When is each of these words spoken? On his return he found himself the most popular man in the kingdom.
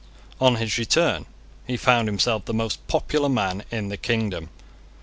On 0.39 0.55
his 0.55 0.79
return 0.79 1.27
he 1.67 1.77
found 1.77 2.07
himself 2.07 2.45
the 2.45 2.55
most 2.55 2.87
popular 2.87 3.29
man 3.29 3.61
in 3.69 3.89
the 3.89 3.97
kingdom. 3.97 4.49